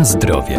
[0.00, 0.58] Na zdrowie.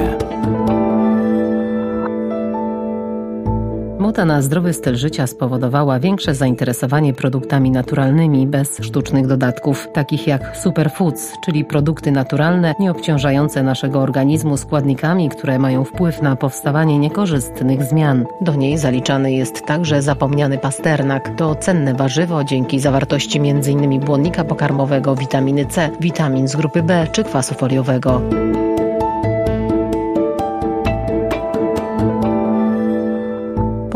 [4.00, 10.57] Moda na zdrowy styl życia spowodowała większe zainteresowanie produktami naturalnymi bez sztucznych dodatków, takich jak
[10.57, 17.83] superfoods, czyli produkty naturalne nie obciążające naszego organizmu składnikami, które mają wpływ na powstawanie niekorzystnych
[17.83, 18.25] zmian.
[18.42, 21.36] Do niej zaliczany jest także zapomniany pasternak.
[21.37, 24.00] To cenne warzywo dzięki zawartości m.in.
[24.00, 28.21] błonnika pokarmowego, witaminy C, witamin z grupy B czy kwasu foliowego.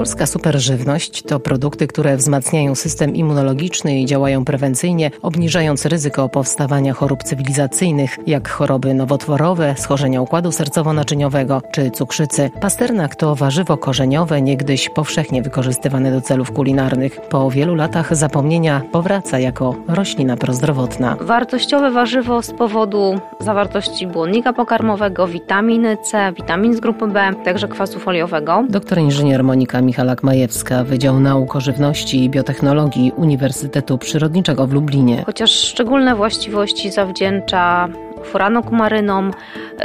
[0.06, 7.24] Polska superżywność to produkty, które wzmacniają system immunologiczny i działają prewencyjnie, obniżając ryzyko powstawania chorób
[7.24, 12.52] cywilizacyjnych, jak choroby nowotworowe, schorzenia układu sercowo-naczyniowego czy cukrzycy.
[12.62, 17.22] Pasternak to warzywo korzeniowe, niegdyś powszechnie wykorzystywane do celów kulinarnych.
[17.22, 21.18] Po wielu latach zapomnienia powraca jako roślina prozdrowotna.
[21.22, 28.00] Wartościowe warzywo z powodu zawartości błonnika pokarmowego, witaminy C, witamin z grupy B, także kwasu
[28.00, 28.64] foliowego.
[28.70, 35.24] Doktor inżynier Monika Michalak-Majewska, Wydział Nauk o Żywności i Biotechnologii Uniwersytetu Przyrodniczego w Lublinie.
[35.26, 37.88] Chociaż szczególne właściwości zawdzięcza
[38.24, 39.32] furanokumarynom.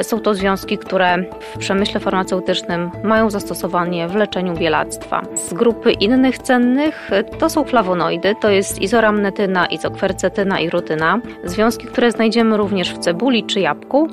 [0.03, 5.23] Są to związki, które w przemyśle farmaceutycznym mają zastosowanie w leczeniu bielactwa.
[5.35, 11.21] Z grupy innych cennych to są flawonoidy, to jest izoramnetyna, izokwercetyna i rutyna.
[11.45, 14.09] Związki, które znajdziemy również w cebuli czy jabłku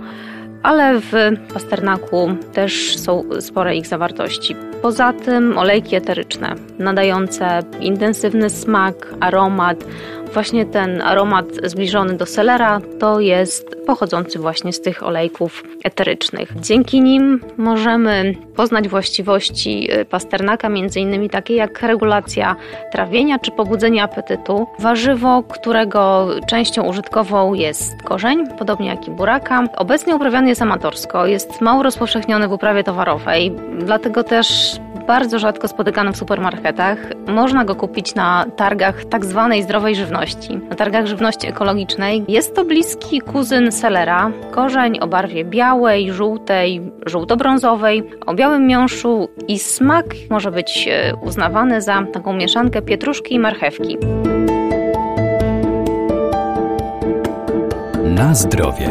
[0.64, 1.14] ale w
[1.54, 4.56] pasternaku też są spore ich zawartości.
[4.82, 9.86] Poza tym olejki eteryczne, nadające intensywny smak, aromat.
[10.34, 16.54] Właśnie ten aromat zbliżony do selera to jest pochodzący właśnie z tych olejków eterycznych.
[16.60, 22.56] Dzięki nim możemy poznać właściwości y, pasternaka, innymi takie jak regulacja
[22.92, 24.68] trawienia czy pobudzenie apetytu.
[24.80, 29.64] Warzywo, którego częścią użytkową jest korzeń, podobnie jak i buraka.
[29.78, 36.14] Obecnie uprawiany jest amatorsko, jest mało rozpowszechniony w uprawie towarowej, dlatego też bardzo rzadko spotykany
[36.14, 36.98] w supermarketach.
[37.28, 42.26] Można go kupić na targach tak zwanej zdrowej żywności, na targach żywności ekologicznej.
[42.28, 49.60] Jest to bliski kuzyn selera, korzeń o barwie białej, żółtej, żółto-brązowej, o białym miąższu i
[49.60, 53.98] smak może być e, uznawany za taką mieszankę pietruszki i marchewki.
[58.04, 58.90] Na zdrowie.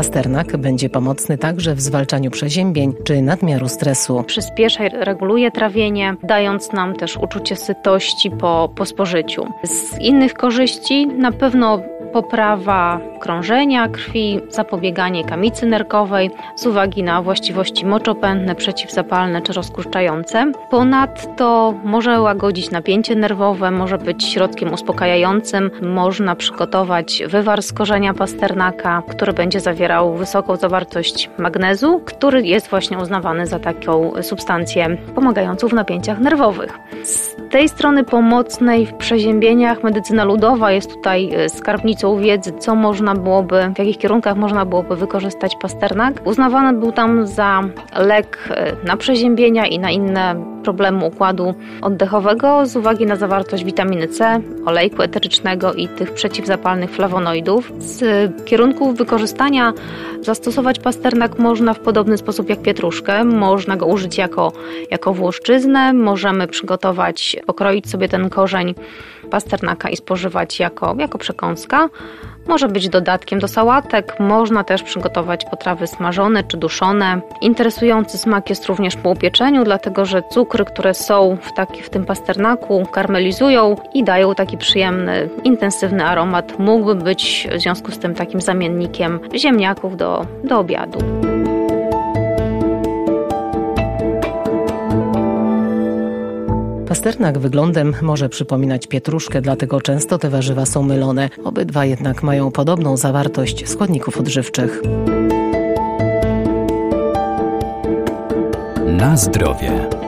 [0.00, 4.24] Pasternak będzie pomocny także w zwalczaniu przeziębień czy nadmiaru stresu.
[4.26, 9.46] Przyspiesza i reguluje trawienie, dając nam też uczucie sytości po, po spożyciu.
[9.64, 11.82] Z innych korzyści na pewno
[12.12, 20.52] poprawa krążenia krwi, zapobieganie kamicy nerkowej z uwagi na właściwości moczopędne, przeciwzapalne czy rozkurczające.
[20.70, 25.70] Ponadto może łagodzić napięcie nerwowe, może być środkiem uspokajającym.
[25.82, 32.98] Można przygotować wywar z korzenia pasternaka, który będzie zawierał wysoką zawartość magnezu, który jest właśnie
[32.98, 36.78] uznawany za taką substancję pomagającą w napięciach nerwowych.
[37.02, 41.48] Z tej strony pomocnej w przeziębieniach medycyna ludowa jest tutaj e,
[42.00, 46.20] skarbnicą wiedzy, co można byłoby, w jakich kierunkach można byłoby wykorzystać pasternak.
[46.24, 47.62] Uznawany był tam za
[47.98, 54.08] lek e, na przeziębienia i na inne problemy układu oddechowego z uwagi na zawartość witaminy
[54.08, 57.72] C, olejku eterycznego i tych przeciwzapalnych flawonoidów.
[57.78, 58.04] Z
[58.44, 59.72] kierunków wykorzystania
[60.20, 63.24] zastosować pasternak można w podobny sposób jak pietruszkę.
[63.24, 64.52] Można go użyć jako,
[64.90, 68.74] jako włoszczyznę, możemy przygotować pokroić sobie ten korzeń
[69.30, 71.88] pasternaka i spożywać jako, jako przekąska.
[72.48, 77.20] Może być dodatkiem do sałatek, można też przygotować potrawy smażone czy duszone.
[77.40, 82.04] Interesujący smak jest również po upieczeniu, dlatego że cukry, które są w, taki, w tym
[82.04, 86.58] pasternaku, karmelizują i dają taki przyjemny, intensywny aromat.
[86.58, 90.98] Mógłby być w związku z tym takim zamiennikiem ziemniaków do, do obiadu.
[96.88, 101.28] Pasternak wyglądem może przypominać pietruszkę, dlatego często te warzywa są mylone.
[101.44, 104.82] Obydwa jednak mają podobną zawartość składników odżywczych.
[108.86, 109.99] Na zdrowie.